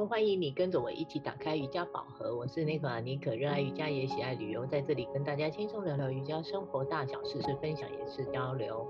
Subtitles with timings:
[0.00, 0.06] 喽！
[0.06, 2.34] 欢迎你跟着我一起打开瑜伽宝盒。
[2.34, 8.86] 我是那个妮可，热爱瑜伽也喜爱旅游，在这里跟大家轻松聊聊瑜伽生活大小事，是分享也是交流。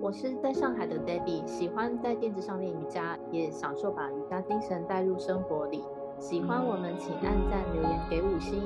[0.00, 5.82] 我是在上海的 Debbie，喜欢在垫子上练瑜伽，也享受把瑜伽精神带入生活里。
[6.18, 8.62] 喜欢我们，请按赞留言给五星。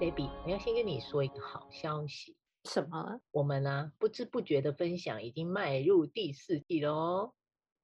[0.00, 2.36] Debbie，我要先跟你说一个好消息。
[2.64, 3.20] 什么？
[3.32, 7.32] 我们呢、啊，不知不觉的分享已经迈入第四季了哦。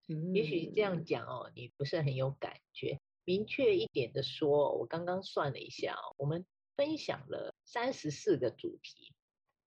[0.09, 3.01] 嗯，也许这样讲哦，你不是很有感觉。
[3.25, 6.45] 明确一点的说，我刚刚算了一下哦，我们
[6.77, 9.15] 分享了三十四个主题，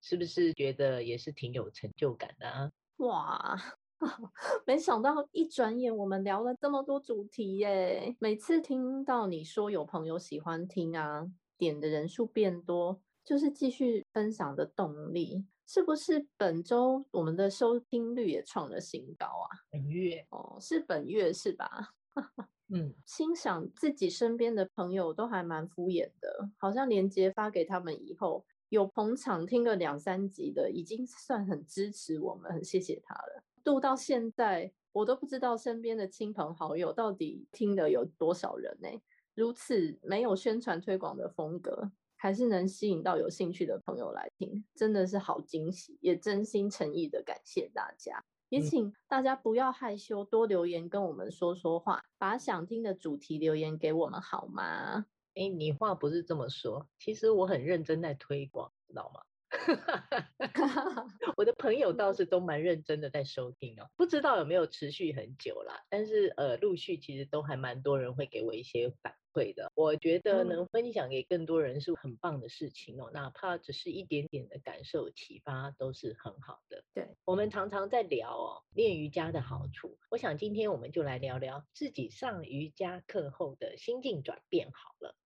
[0.00, 2.70] 是不是觉得也是挺有成就感的啊？
[2.98, 3.56] 哇，
[4.66, 8.16] 没想到一转眼我们聊了这么多主题耶！
[8.20, 15.46] 每次听到你说有朋友喜欢听啊，点的人数变多，就是继续分享的动力。
[15.66, 19.48] 是不是本周我们的收听率也创了新高啊？
[19.70, 21.94] 本月哦，是本月是吧？
[22.68, 33.42] 嗯，心想自己身边的朋友都还蛮敷衍的，好像连结发给他们以后，有捧场听个两三集的，已经算很支持我们，很谢谢他了。
[33.64, 38.88] 度到现在，我都不知道身边的亲朋好友到底听了有多少人呢？
[39.34, 41.90] 如此没有宣传推广的风格。
[42.20, 48.24] 还是能吸引到有兴趣的朋友来听，真的是好惊喜，也真心诚意的感谢大家。
[48.48, 55.06] 也请大家不要害羞，多留言跟我们说说话，把想听的主题留言给我们好吗？
[55.34, 59.20] 哎，你话不是这么说，其实我很认真在推广，知道吗？
[61.36, 69.70] 我的朋友倒是都蛮认真的在收听哦，不知道有没有持续很久啦，但是呃，陆续其实都还蛮多人会给我一些反馈的。
[69.74, 76.84] 我觉得能分享给更多人是很棒的事情哦，哪怕只是一点点的感受启发都是很好的。
[76.92, 79.98] 对，我们常常在聊哦，练瑜伽的好处。
[80.10, 85.16] 我想今天我们就来聊聊自己上瑜伽课后的心境转变好了，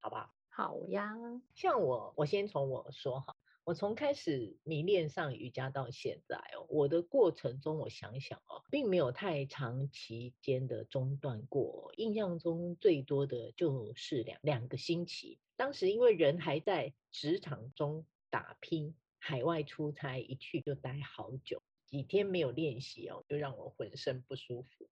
[0.00, 0.30] 好不好？
[0.48, 1.14] 好呀，
[1.54, 3.36] 像我，我先从我说哈。
[3.66, 11.92] 我从开始迷恋上瑜伽到现在哦，我的过程中，我想想哦，并没有太长期间的中断过。
[11.96, 15.40] 印象中最多的就是两两个星期。
[15.56, 24.88] 当时因为人还在职场中打拼，海外出差一去就待好久，几天没有练习哦，就让我浑身不舒服。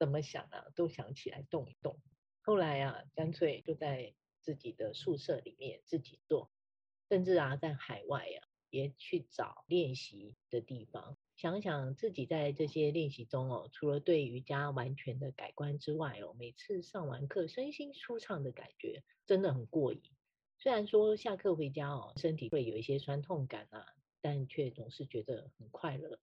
[0.00, 2.00] 怎么想啊，都想起来动一动。
[2.42, 6.50] 后来啊，干脆就在自己的宿舍里面自己做。
[7.08, 20.02] 甚至啊，在海外啊，也去找练习的地方，想想自己在这些练习中哦，除了对瑜伽完全的改观之外哦，每次上完课，身心舒畅的感觉真的很过瘾。
[20.58, 23.86] 虽然说下课回家哦，身体会有一些酸痛感啊，
[24.20, 26.18] 但却总是觉得很快乐。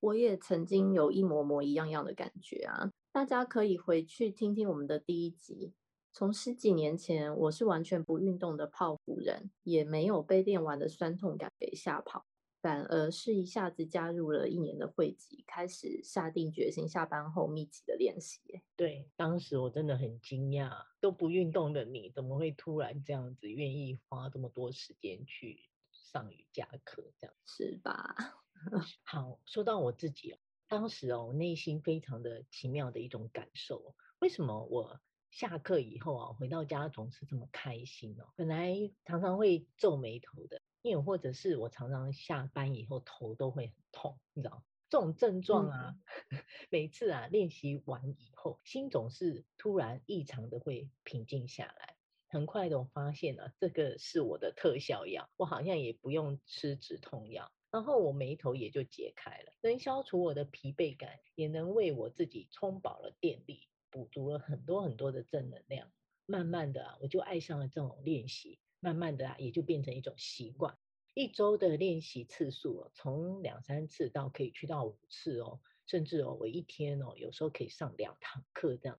[0.00, 5.72] 我也曾经有一模模一样样的感觉啊，大家可以回去听听我们的第一集。
[6.16, 12.24] 从十几年前，我是完全不运动的泡芙人，也没有被练完的酸痛感给吓跑，
[12.62, 18.40] 反而是一下子加入了一年的会籍，开始下定决心下班后密集的练习。
[18.76, 20.70] 对，当时我真的很惊讶，
[21.00, 27.02] 都不运动的你，怎么会突然这样子愿意花这么多时间去上瑜伽课？
[27.20, 28.14] 这样是吧？
[29.02, 30.38] 好，说到我自己哦，
[30.68, 35.00] 当时哦，内心非常的奇妙的一种感受，为什么我？
[35.34, 38.32] 下课以后啊，回到家总是这么开心哦。
[38.36, 38.72] 本来
[39.04, 45.96] 常常会皱眉头的，因为或者是我常常下班以后头都会很痛，你知道这种症状啊，
[46.30, 46.38] 嗯、
[46.70, 51.96] 每次啊练习完以后，心总是突然异常的会平静下来。
[52.28, 63.66] 很快的我发现啊，这个是我的特效药，我好像也不用吃止痛药，然后我眉头也就解开了，能消除我的疲惫感，也能为我自己充饱了电力。
[63.94, 65.88] 补足了很多很多的正能量，
[66.26, 70.76] 慢慢的啊，我就爱上了这种练习，慢慢的啊，也就变成一种习惯。
[71.14, 78.98] 一周的练习次数哦，从两三次到可以去到五次哦，甚至哦，我一天哦，有时候可以上两堂课这样。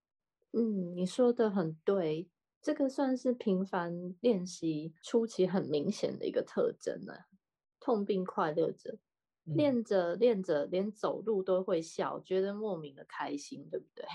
[0.52, 2.30] 嗯，你说的很对，
[2.62, 7.12] 这个算是频繁练习初期很明显的一个特征呢。
[7.80, 8.98] 痛并快乐着，
[9.44, 14.06] 练着练着，连走路都会笑，觉得莫名的开心，对不对？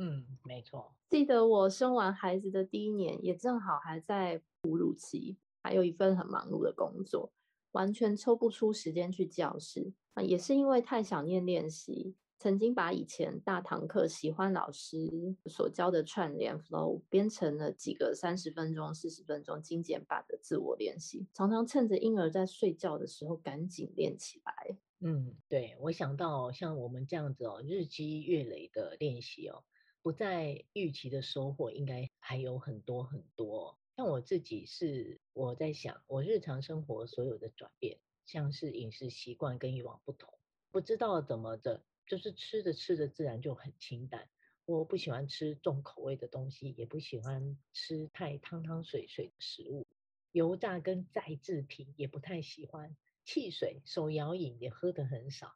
[0.00, 0.94] 嗯，没错。
[1.08, 7.32] 记得我生完孩子的第一年，也正好还在哺乳期，还有一份很忙碌的工作，
[7.72, 9.92] 完全抽不出时间去教室。
[10.14, 24.78] 啊，也是因为太想念练习，曾经把以前大堂课喜欢老师所教的串联 flow 编成了几个三十分钟、四十分钟精简版的自我练习，常常趁着婴儿在睡觉的时候赶紧练起来。
[25.00, 29.64] 嗯，对，我想到像我们这样子哦，日积月累的练习哦。
[30.08, 33.78] 不在预期的收获，应该还有很多很多。
[33.94, 40.38] 像我自己是我在想，我日常生活所有的转变，像是饮食习惯跟以往不同，
[40.70, 44.30] 不知道怎么的，就是吃着吃着自然就很清淡。
[44.64, 49.86] 我不喜欢吃重口味的东西，也不喜欢吃太汤汤水水的食物，
[50.32, 52.96] 油炸跟再制品也不太喜欢，
[53.26, 55.52] 汽水、手摇饮也喝得很少，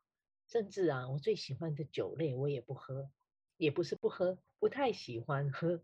[0.47, 3.11] 甚至啊，我最喜欢的酒类我也不喝。
[3.57, 5.83] 也不是不喝，不太喜欢喝，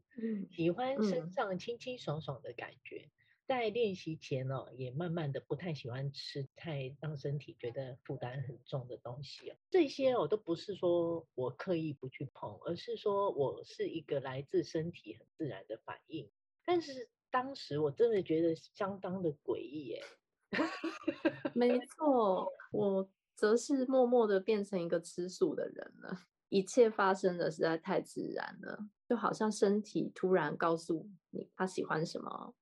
[0.50, 3.02] 喜欢身上清清爽爽的感觉。
[3.04, 3.10] 嗯、
[3.46, 9.54] 在练习前哦，也慢慢的不太喜欢吃太让身体觉得负担很重的东西。
[9.70, 16.30] 这些哦，都不是说我刻意不去碰，而是说我是一个来自身体很自然的反应。
[16.64, 20.02] 但是当时我真的觉得相当的诡异耶。
[21.54, 26.26] 没错，我则是默默的变成一个吃素的人了。
[26.48, 32.54] 一切发生的实在太自然了，就好像身体突然告诉你他喜欢什么，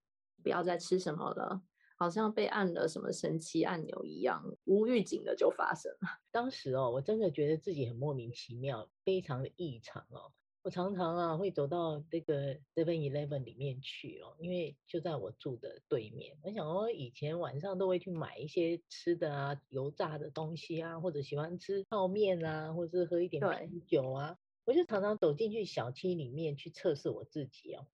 [0.43, 1.63] 不要再吃什么了，
[1.97, 6.21] 好像被按了什么神奇按钮一样，无预警的就发生了。
[6.31, 10.33] 当时哦，我真的觉得自己很莫名其妙，非常的异常哦。
[10.67, 16.37] 我常常啊会走到这个 Seven Eleven 里面去哦，因为就在我住的对面。
[16.43, 24.37] 我想我以前晚上都会去买一些吃的啊，油炸的东西啊，或者喜欢吃泡面啊，或者是喝一点啤酒啊。
[24.65, 27.87] 我就常常走进去小七里面去测试我自己哦。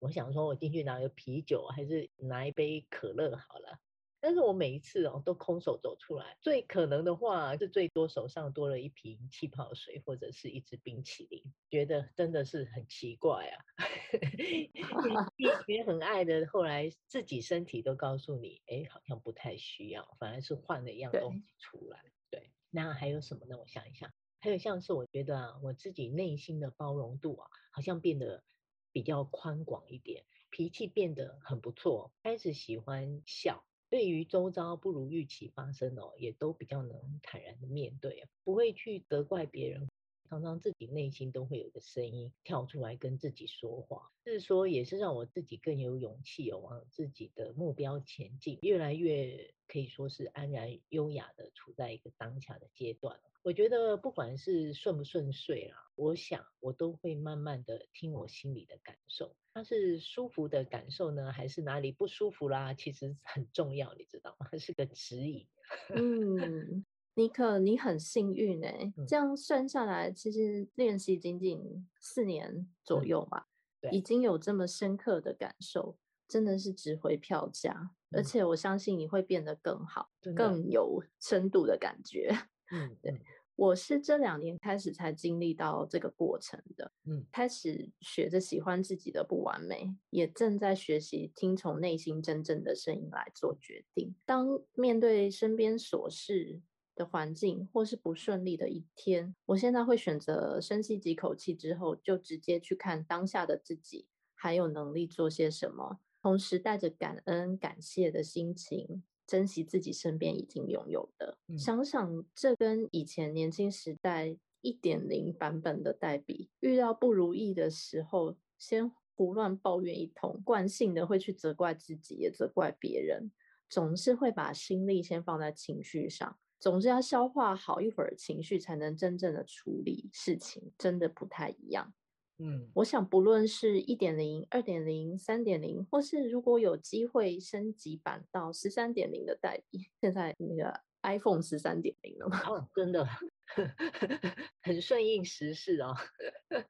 [0.00, 3.78] 我想说，我进去拿个啤酒还是拿一杯可乐好了。
[4.26, 13.64] 但是我每一次哦都空手走出来，最可能的话是最多手上多了一瓶气泡水或者是一支冰淇淋，觉得真的是很奇怪啊。
[15.38, 22.02] 以前很爱的，后来自己身体都告诉你，哎，好像不太需要，反而是换了一样东西出来。
[22.28, 23.56] 对，对，那还有什么呢？
[23.56, 28.42] 我想一想，还有像是我觉得啊，我自己内心的包容度啊，好像变得
[28.90, 33.64] 比较宽广一点，脾气变得很不错，开始喜欢笑。
[33.88, 39.88] 对于周遭不如预期发生哦，也都比较能坦然的面对，不会去责怪别人。
[40.28, 53.18] 常常自己内心都会有个声音跳出来跟自己说话，就是说也是让我自己更有勇气哦，往自己的目标前进，越来越可以说是安然优雅的处在一个当下的阶段。
[53.42, 62.74] 我觉得不管是顺不顺遂啊，我想我都会慢慢的听我心里的感受，它是舒服的感受呢，还是哪里不舒服啦？
[62.74, 64.48] 其实很重要，你知道吗？
[64.50, 65.46] 它 是个指引。
[65.94, 66.84] 嗯。
[67.16, 73.48] 尼克，你很幸运哎，这样算下来，其实练习仅仅四年左右吧，
[73.80, 75.96] 对，已经有这么深刻的感受，
[76.28, 77.72] 真的是值回票价。
[78.10, 78.18] 嗯。
[78.18, 82.30] 而且我相信你会变得更好，更有深度的感觉。
[82.70, 83.18] 嗯，对，
[83.54, 94.14] 我是这两年开始才经历到这个过程的，嗯，开始学着喜欢自己的不完美，也正在学习听从内心真正的声音来做决定。
[94.26, 96.60] 当面对身边琐事
[96.96, 111.38] 的环境，或是不顺利的一天，我现在会选择深吸几口气之后，就直接去看当下的自己还有能力做些什么，同时带着感恩、感谢的心情，珍惜自己身边已经拥有的。
[111.48, 111.58] 嗯。
[111.58, 123.30] 想想这跟以前年轻时代一点零版本的代比，遇到不如意的时候，先胡乱抱怨一通，惯性的会去责怪自己，也责怪别人，
[123.68, 126.38] 总是会把心力先放在情绪上。
[126.58, 131.92] 总之要消化好一会儿情绪，才能真正的处理事情，真的不太一样。
[132.38, 142.40] 嗯，我想不论是一点零、二点零、三点零，或是如果有机会升级版到十三点零的代理，现在那个 iPhone 十三点零了吗？
[142.46, 143.06] 哦，真的。
[144.60, 145.94] 很顺应时势啊！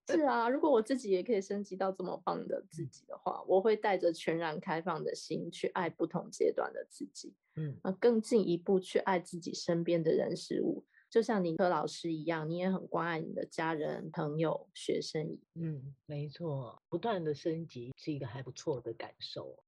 [0.08, 15.38] 是啊，如果我自己也可以升级到这么棒的自己的话，我会带着全然开放的心去爱不同阶段的自己，嗯，更进一步去爱自己身边的人事物，就像尼克老师一样，你也很关爱你的家人、朋友、学生。
[15.54, 19.58] 嗯，没错，不断的升级是一个还不错的感受？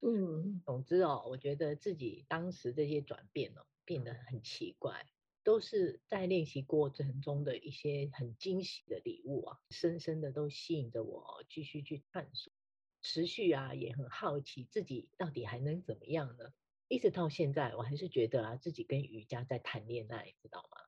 [0.00, 5.06] 嗯，总之哦，我觉得自己当时这些转变哦，变得很奇怪。
[5.44, 12.52] 都是在练习过程中的一些很惊喜的礼物啊，深深的都吸引着我继续去探索，
[13.00, 16.52] 持续啊也很好奇自己到底还能怎么样呢？
[16.88, 20.78] 一直到现在，我还是觉得啊自己跟瑜伽在谈恋爱，知道吗？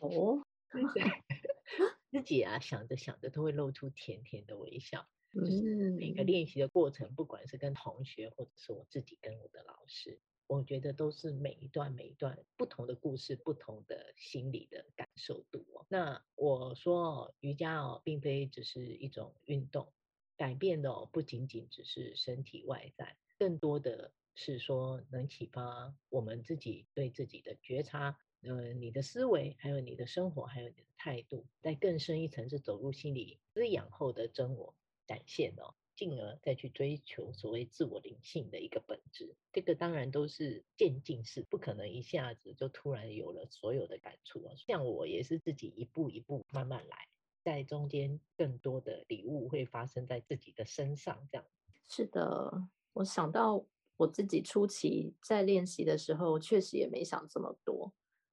[0.00, 0.46] 哦，
[2.12, 5.08] 自己啊想着想着都会露出甜甜的微笑。
[5.34, 10.20] 嗯，就是每个练习的过程，不管是跟同学或者是我自己跟我的老师。
[10.46, 15.86] 我觉得都是每一段每一段不同的故事，不同的心理的感受度哦。
[15.88, 19.90] 那我说瑜伽哦，并非只是一种运动，
[20.36, 35.74] 改变的哦，不仅仅只是身体外在，更多的是说能启发我们自己对自己的觉察，呃，你的思维，还有你的生活，还有你的态度，在更深一层是走入心理滋养后的真我展现哦。
[35.96, 44.52] 进而再去追求所谓自我灵性的一个本质，这个当然都是渐进式，不可能一下子就突然有了所有的感触啊。
[44.56, 47.06] 像我也是自己一步一步慢慢来，
[47.44, 51.28] 在中间更多的礼物会发生在自己的身上。
[51.30, 51.46] 这样
[51.88, 53.64] 是的，我想到
[53.96, 57.92] 我自己初期在练习的时候，确实也没想这么多，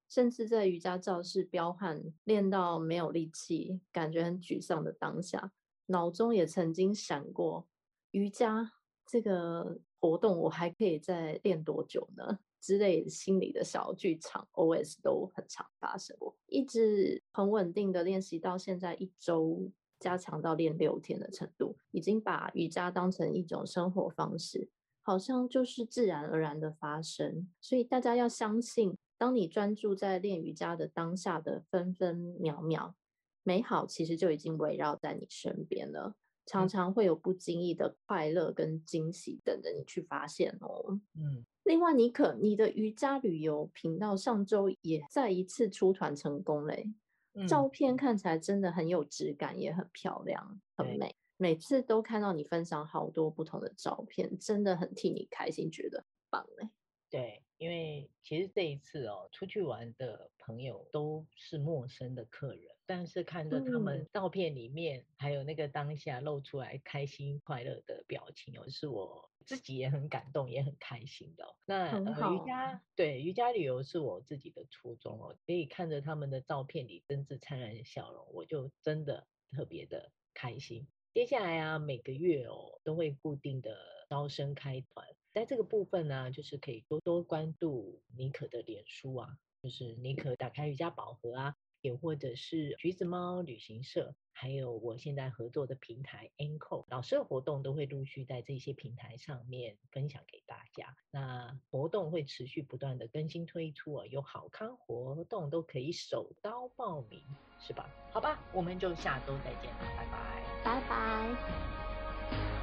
[0.09, 5.53] 甚至在瑜伽教室彪悍练到没有力气，感觉很沮丧的当下。
[5.91, 7.67] 脑中也曾经闪过，
[8.11, 8.71] 瑜伽
[9.05, 12.39] 这个活动我还可以再练多久呢？
[12.61, 16.37] 之类心理的小剧场，OS 都很常发生过。
[16.45, 24.69] 一直很稳定的练习到现在，一周加强到练六天的程度，已经把瑜伽当成一种生活方式，
[25.01, 27.49] 好像就是自然而然的发生。
[27.59, 32.95] 所以大家要相信，当你专注在练瑜伽的当下的分分秒秒。
[33.43, 40.99] 美好其实就已经围绕在你身边了，常常会有不经意的快乐跟惊喜等着你去发现哦。
[41.15, 46.91] 嗯，另外，你可，你的瑜伽旅游频道上周也再一次出团成功嘞，
[47.33, 51.15] 嗯，照片看起来真的很有质感，也很漂亮，很美。
[51.37, 56.69] 每次都看到你分享好多不同的照片，真的很替你开心，觉得很棒嘞。
[57.09, 62.63] 对，因为其实这一次哦，出去玩的朋友都是陌生的客人。
[62.87, 71.55] 但是看着他们照片里面，嗯、还有那个当下露出来开心快乐的表情哦，是我自己也很感动，也很开心的、哦。
[71.65, 80.87] 那呃，瑜伽对瑜伽旅游是我自己的初衷哦，所以看着他们的照片里真挚灿烂的笑容，我就真的特别的开心。
[81.13, 83.77] 接下来啊，每个月哦都会固定的
[84.09, 91.55] 招生开团，在这个部分呢，就是可以多多关注妮可的脸书啊，就是妮可打开瑜伽宝盒啊。
[91.81, 100.95] 也或者是橘子猫旅行社，还有我现在合作的平台 Enco，老师的活动都会陆续在这些平台上面分享给大家。
[101.09, 107.19] 那活动会持续不断的更新推出啊，有好康活动都可以手刀报名，
[107.59, 107.89] 是吧？
[108.11, 112.60] 好吧，我们就下周再见了，拜拜，拜拜。